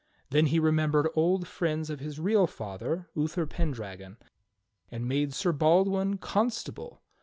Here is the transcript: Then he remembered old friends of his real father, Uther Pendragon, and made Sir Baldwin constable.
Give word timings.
Then 0.31 0.47
he 0.47 0.57
remembered 0.57 1.07
old 1.13 1.47
friends 1.47 1.91
of 1.91 1.99
his 1.99 2.19
real 2.19 2.47
father, 2.47 3.07
Uther 3.13 3.45
Pendragon, 3.45 4.17
and 4.89 5.07
made 5.07 5.31
Sir 5.31 5.51
Baldwin 5.51 6.17
constable. 6.17 7.03